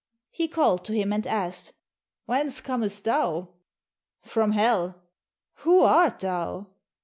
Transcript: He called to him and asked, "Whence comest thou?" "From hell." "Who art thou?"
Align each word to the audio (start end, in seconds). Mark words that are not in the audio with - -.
He 0.31 0.47
called 0.47 0.83
to 0.85 0.93
him 0.93 1.13
and 1.13 1.27
asked, 1.27 1.73
"Whence 2.25 2.59
comest 2.59 3.03
thou?" 3.03 3.49
"From 4.23 4.53
hell." 4.53 4.95
"Who 5.57 5.81
art 5.83 6.21
thou?" 6.21 6.69